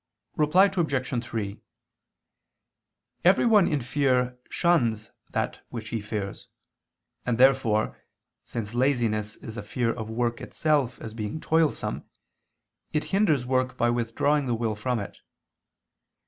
[0.35, 1.23] Reply Obj.
[1.23, 1.61] 3:
[3.23, 6.47] Everyone in fear shuns that which he fears:
[7.23, 8.01] and therefore,
[8.43, 12.03] since laziness is a fear of work itself as being toilsome,
[12.91, 15.19] it hinders work by withdrawing the will from it.